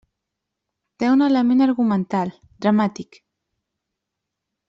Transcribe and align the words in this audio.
Té 1.03 1.09
un 1.15 1.25
element 1.25 1.61
argumental, 1.65 2.33
dramàtic. 2.67 3.21